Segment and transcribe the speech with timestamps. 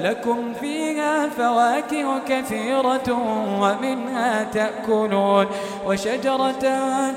[0.00, 3.08] لكم فيها فواكه كثيرة
[3.60, 5.46] ومنها تأكلون
[5.86, 6.64] وشجرة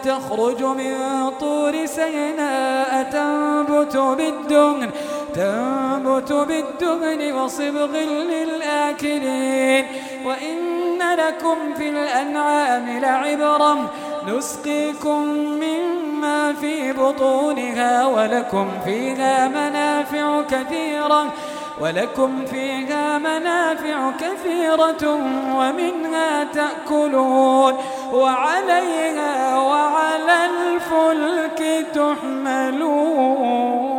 [0.03, 0.95] تخرج من
[1.39, 4.89] طور سيناء تنبت بالدهن
[5.33, 7.97] تنبت بالدهن وصبغ
[8.31, 9.85] للآكلين.
[10.25, 10.69] وإن
[11.15, 13.89] لكم في الأنعام لعبرا
[14.27, 21.33] نسقيكم مما في بطونها ولكم فيها منافع كثيرة
[21.79, 25.13] ولكم فيها منافع كثيرة
[25.55, 27.77] ومنها تأكلون
[28.13, 33.98] وعليها وعلى الفلك تحملون.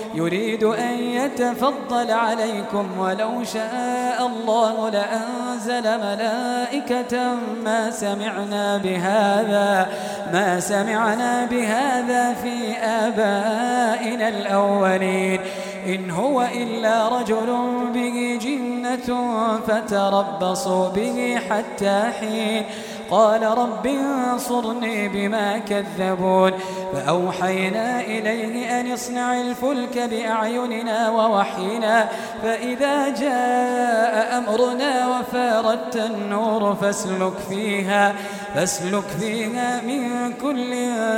[0.13, 9.87] يريد أن يتفضل عليكم ولو شاء الله لأنزل ملائكة ما سمعنا بهذا
[10.33, 15.39] ما سمعنا بهذا في آبائنا الأولين.
[15.85, 17.57] إن هو إلا رجل
[17.93, 19.29] به جنة
[19.67, 22.65] فتربصوا به حتى حين
[23.11, 26.51] قال رب انصرني بما كذبون
[26.93, 32.09] فأوحينا إليه أن اصنع الفلك بأعيننا ووحينا
[32.43, 38.15] فإذا جاء أمرنا وفارت النور فاسلك فيها
[38.55, 40.73] فاسلك فيها من كل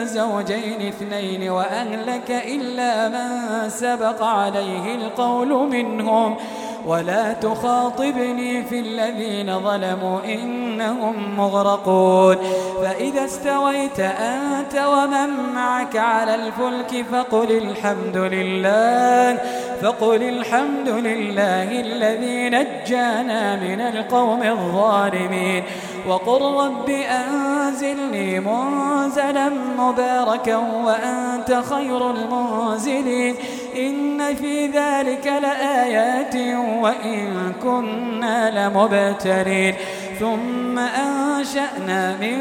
[0.05, 6.35] زوجين اثنين وأهلك إلا من سبق عليه القول منهم
[6.85, 12.37] ولا تخاطبني في الذين ظلموا إنهم مغرقون.
[12.83, 19.37] فإذا استويت أنت ومن معك على الفلك فقل الحمد لله
[19.81, 25.63] فقل الحمد لله الذي نجانا من القوم الظالمين.
[26.07, 33.35] وقل رب أنزلني منزلا مباركا وأنت خير المنزلين.
[33.77, 36.35] إن في ذلك لآيات
[36.81, 39.75] وإن كنا لمبتلين
[40.19, 42.39] ثم أنشأنا من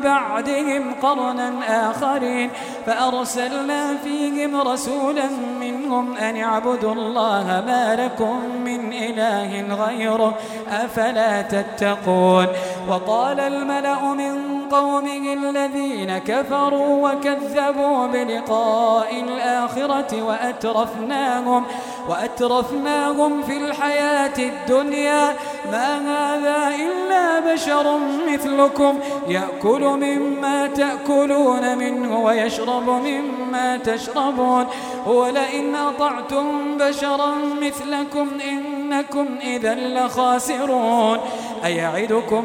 [0.00, 1.52] بعدهم قرنا
[1.90, 2.50] آخرين.
[2.86, 5.26] فأرسلنا فيهم رسولا
[5.60, 10.34] منهم أن اعبدوا الله ما لكم من إله غيره
[10.70, 12.46] أفلا تتقون.
[12.88, 21.64] وقال الملأ من قومه الذين كفروا وكذبوا بلقاء الآخرة وأترفناهم
[22.08, 25.36] وأترفناهم في الحياة الدنيا.
[25.72, 27.98] ما هذا إلا بشر
[28.32, 28.98] مثلكم.
[29.28, 34.66] يأكل مما تأكلون منه ويشرب مما تشربون.
[35.06, 41.18] ولئن أطعتم بشرا مثلكم إنكم إذا لخاسرون.
[41.64, 42.44] أيعدكم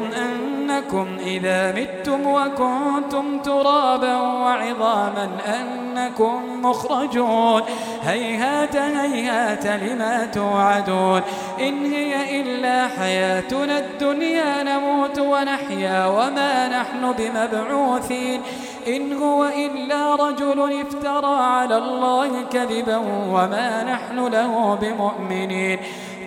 [0.76, 7.62] أنكم إذا متم وكنتم ترابا وعظاما أنكم مخرجون.
[8.02, 11.20] هيهات هيهات لما توعدون.
[11.60, 18.40] إن هي إلا حياتنا الدنيا نموت ونحيا وما نحن بمبعوثين.
[18.88, 22.96] إن هو إلا رجل افترى على الله كذبا
[23.30, 25.78] وما نحن له بمؤمنين.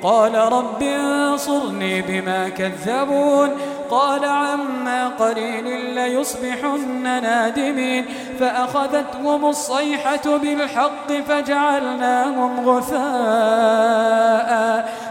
[0.03, 3.49] قال رب انصرني بما كذبون.
[3.91, 8.05] قال عما قليل ليصبحن نادمين
[8.39, 13.69] فأخذتهم الصيحة بالحق فجعلناهم غثاء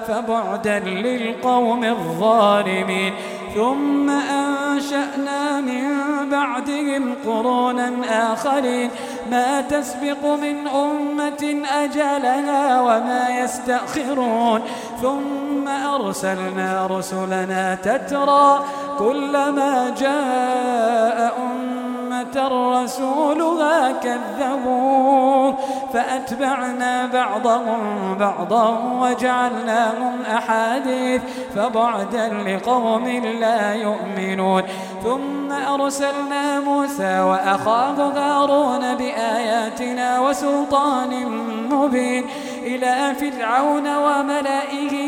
[0.09, 3.15] فبعدا للقوم الظالمين
[3.55, 5.99] ثم أنشأنا من
[6.31, 7.93] بعدهم قرونا
[8.33, 8.91] آخرين
[9.31, 14.63] ما تسبق من أمة أجلها وما يستأخرون
[15.03, 18.61] ثم أرسلنا رسلنا تترى
[18.99, 22.49] كلما جاء أمة
[22.82, 25.59] رسولها كذبوه
[25.93, 31.23] فأتبعنا بعضهم بعضا وجعلناهم أحاديث
[31.55, 33.09] فبعدا لقوم
[33.41, 34.62] لا يؤمنون
[35.05, 41.26] ثم أرسلنا موسى وأخاه هارون بآياتنا وسلطان
[41.70, 42.25] مبين
[42.62, 45.07] إلى فرعون وملئه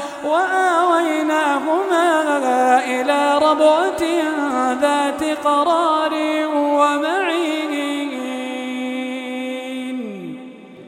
[0.31, 2.07] وآويناهما
[2.85, 4.03] إلى ربوة
[4.81, 6.13] ذات قرار
[6.79, 8.13] ومعين.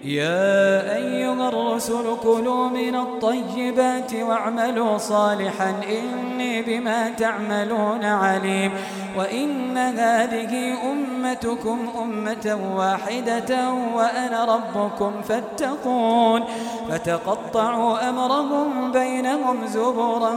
[0.03, 0.51] يا
[0.95, 1.12] أيها
[1.49, 5.75] الرسل كلوا من الطيبات واعملوا صالحا.
[5.89, 8.71] إني بما تعملون عليم.
[9.17, 16.43] وإن هذه أمتكم أمة واحدة وأنا ربكم فاتقون.
[16.89, 20.35] فتقطعوا أمرهم بينهم زبرا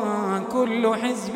[0.53, 1.35] كل حزب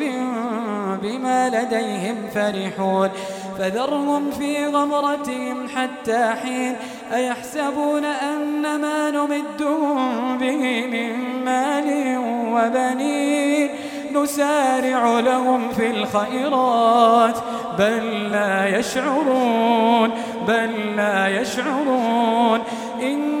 [1.01, 3.09] بما لديهم فرحون.
[3.57, 6.75] فذرهم في غمرتهم حتى حين
[7.13, 12.17] أيحسبون أن ما نمدهم به من مال
[12.53, 13.69] وبنين؟
[14.13, 17.35] نسارع لهم في الخيرات.
[17.79, 20.09] بل لا يشعرون
[20.47, 22.59] بل لا يشعرون.
[23.01, 23.40] إن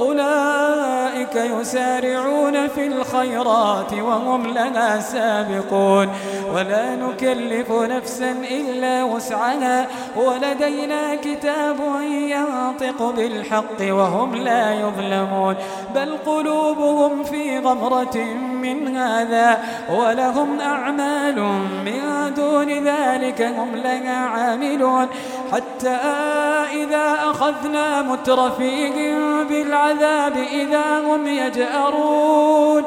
[0.00, 6.08] أولئك يسارعون في الخيرات وهم لنا سابقون.
[6.54, 9.86] ولا نكلف نفسا إلا وسعها.
[10.16, 15.54] ولدينا كتاب ينطق بالحق وهم لا يظلمون.
[15.94, 18.18] بل قلوبهم في غمرة
[18.74, 21.40] من هذا ولهم أعمال
[21.84, 25.06] من دون ذلك هم لها عاملون.
[25.52, 25.98] حتى
[26.72, 32.82] إذا أخذنا مترفيهم بالعذاب إذا هم يجأرون.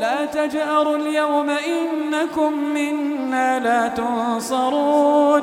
[0.00, 5.42] لا تجأروا اليوم إنكم منا لا تنصرون.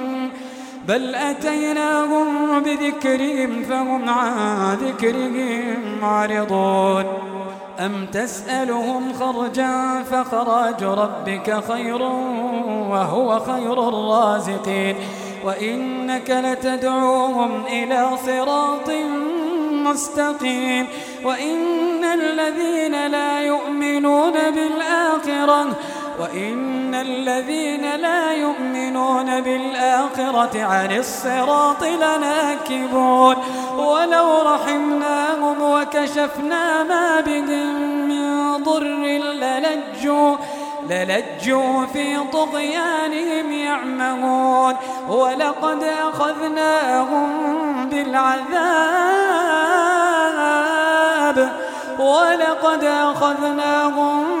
[0.87, 7.05] بل أتيناهم بذكرهم فهم عن ذكرهم معرضون.
[7.79, 12.01] أم تسألهم خرجا فخراج ربك خير
[12.91, 14.95] وهو خير الرازقين.
[15.45, 18.91] وإنك لتدعوهم إلى صراط
[19.71, 20.87] مستقيم.
[21.25, 25.67] وإن الذين لا يؤمنون بالآخرة
[26.21, 33.35] وإن الذين لا يؤمنون بالآخرة عن الصراط لناكبون.
[33.77, 40.35] ولو رحمناهم وكشفنا ما بهم من ضر للجوا
[40.89, 44.75] للجوا في طغيانهم يعمهون.
[45.09, 47.29] ولقد أخذناهم
[47.89, 49.01] بالعذاب.
[51.99, 54.40] ولقد أخذناهم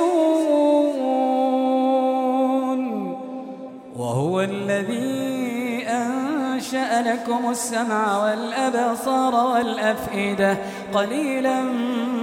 [7.01, 10.57] لكم السمع والأبصار والأفئدة
[10.93, 11.61] قليلا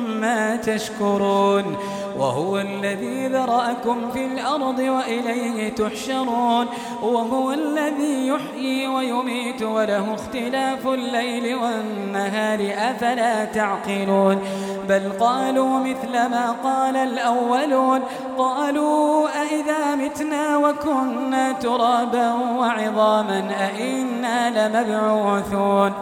[0.08, 1.76] ما تشكرون
[2.18, 6.66] وهو الذي ذرأكم في الأرض وإليه تحشرون
[7.02, 14.42] وهو الذي يحيي ويميت وله اختلاف الليل والنهار أفلا تعقلون
[14.88, 18.00] بل قالوا مثل ما قال الأولون
[18.38, 25.92] قالوا أئذا متنا وكنا ترابا وعظاما أئنا لمبعوثون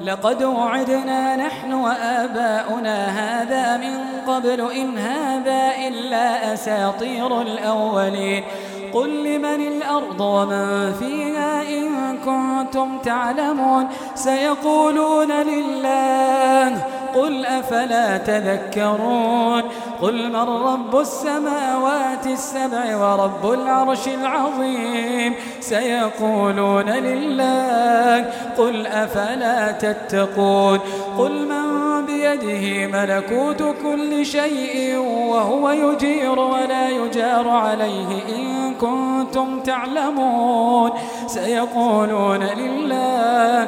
[0.00, 8.44] لقد وعدنا نحن وآباؤنا هذا من قبل إن هذا إلا أساطير الأولين
[8.92, 19.62] قل لمن الأرض ومن فيها إن كنتم تعلمون سيقولون لله قل أفلا تذكرون
[20.02, 30.78] قل من رب السماوات السبع ورب العرش العظيم سيقولون لله قل أفلا تتقون
[31.18, 40.90] قل من بيده ملكوت كل شيء وهو يجير ولا يجار عليه إن كنتم تعلمون
[41.26, 43.67] سيقولون لله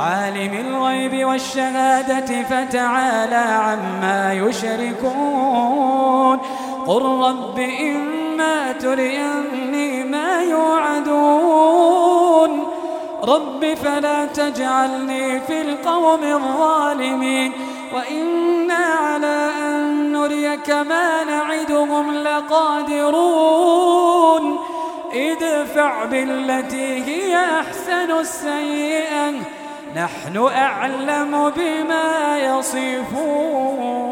[0.00, 6.38] عالم الغيب والشهادة فتعالى عما يشركون.
[6.86, 11.90] قل رب إما تريني ما يوعدون.
[13.24, 17.52] رب فلا تجعلني في القوم الظالمين.
[17.94, 23.80] وإنا على أن نريك ما نعدهم لقادرون.
[25.14, 29.59] ادفع بالتي هي أحسن السيئة.
[29.96, 34.10] نحن أعلم بما يصفون.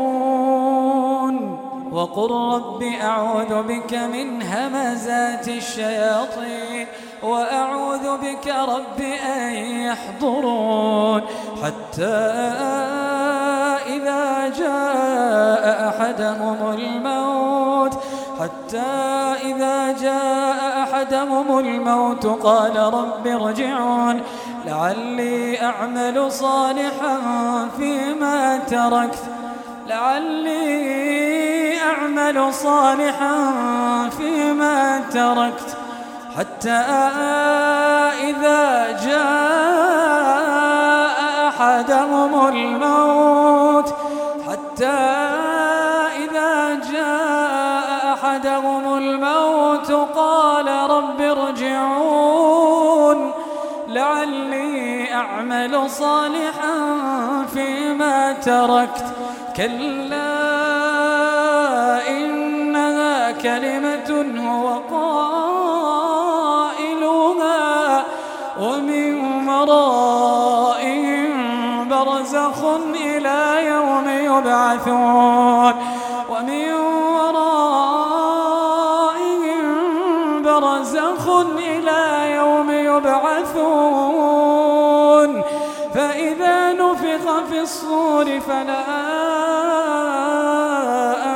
[1.92, 6.87] وقل رب أعوذ بك من همزات الشياطين
[7.23, 9.00] وأعوذ بك رب
[9.37, 9.52] أن
[9.88, 11.23] يحضرون.
[11.62, 12.18] حتى
[13.87, 17.94] إذا جاء أحدهم الموت
[18.40, 18.92] حتى
[19.42, 24.23] إذا جاء أحدهم الموت قال رب ارجعون.
[24.68, 27.18] لعلي أعمل صالحا
[27.76, 29.25] فيما تركت.
[29.87, 30.58] لعلي
[31.82, 33.34] أعمل صالحا
[34.18, 35.76] فيما تركت.
[36.38, 36.70] حتى
[38.30, 40.28] إذا جاء
[41.48, 43.94] أحدهم الموت.
[44.48, 45.00] حتى
[46.25, 52.27] إذا جاء أحدهم الموت قال رب ارجعون.
[55.28, 56.75] يعمل صالحا
[57.54, 59.04] فيما تركت.
[59.56, 60.49] كلا
[62.08, 65.68] إنها كلمة هو قائلها.
[68.61, 71.32] ومن ورائهم
[71.88, 75.75] برزخ إلى يوم يبعثون.
[76.30, 76.73] ومن
[77.16, 78.02] ورائهم
[80.42, 83.48] برزخ إلى يوم يبعثون.
[88.28, 88.85] الصور فلا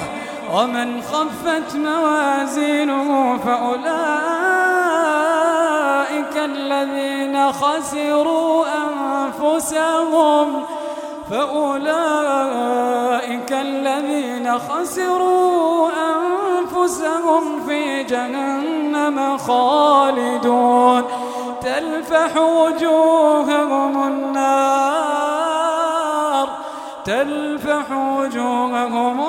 [0.53, 3.89] ومن خفت موازينه فأولئك
[6.35, 10.63] الذين خسروا أنفسهم.
[11.31, 11.91] فأولئك
[13.51, 21.03] الذين خسروا أنفسهم في جهنم خالدون.
[21.61, 25.29] تلفح وجوههم النار.
[27.05, 29.28] تلفح وجوههم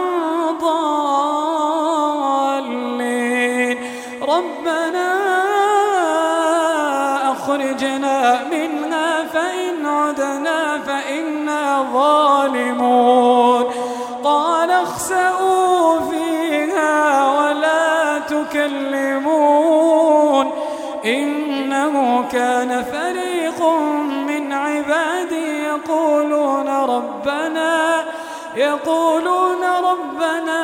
[21.05, 23.63] إنه كان فريق
[24.27, 28.03] من عبادي يقولون ربنا
[28.55, 30.61] يقولون ربنا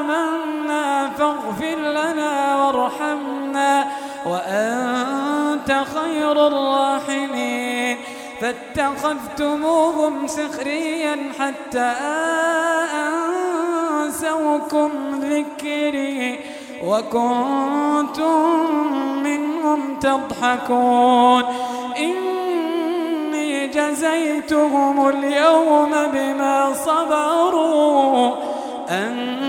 [0.00, 3.86] آمنا فاغفر لنا وارحمنا
[4.26, 7.98] وأنت خير الراحمين.
[8.40, 11.92] فاتخذتموهم سخريا حتى
[14.02, 14.90] أنسوكم
[15.20, 16.40] ذكري.
[16.86, 18.72] وكنتم
[19.22, 21.42] منهم تضحكون.
[21.98, 28.34] إني جزيتهم اليوم بما صبروا.
[28.90, 29.46] أنهم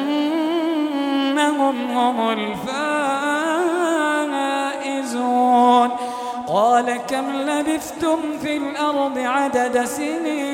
[1.91, 2.63] هم الفائزون.
[6.47, 10.52] قال كم لبثتم في الأرض عدد سنين؟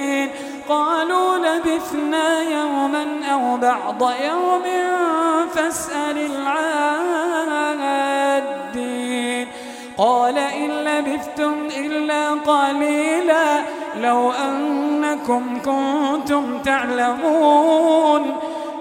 [0.70, 4.64] قالوا لبثنا يوما أو بعض يوم
[5.54, 7.80] فاسأل العادين.
[9.98, 13.62] قال إن لبثتم إلا قليلا
[14.02, 18.40] لو أنكم كنتم تعلمون.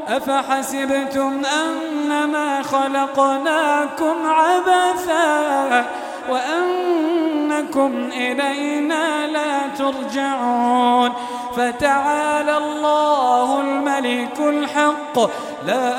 [0.08, 5.84] أفحسبتم أنما خلقناكم عبثا
[6.30, 11.12] وأنكم إلينا لا ترجعون.
[11.56, 15.18] فتعالى الله الملك الحق.
[15.66, 15.90] لا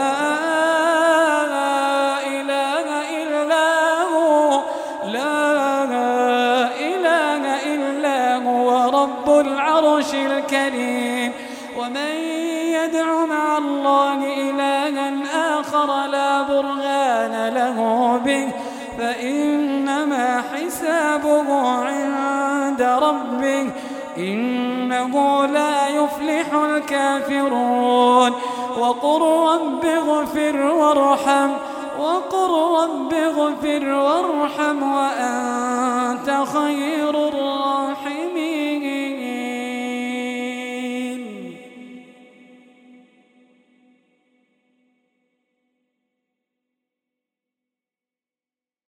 [2.27, 2.87] إله
[3.23, 3.67] إلا
[4.01, 4.61] هو.
[5.05, 5.53] لا
[6.89, 7.43] إله
[7.75, 11.31] إلا هو رب العرش الكريم.
[11.77, 12.13] ومن
[12.77, 17.77] يدع مع الله إلها آخر لا برهان له
[18.25, 18.51] به.
[18.99, 21.49] فإنما حسابه
[21.85, 23.71] عند ربه.
[24.19, 28.31] إنه لا يفلح الكافرون.
[28.79, 31.49] وقل رب اغفر وارحم
[31.99, 32.51] وقل
[32.81, 38.28] رب اغفر وارحم وأنت خير الراحمين.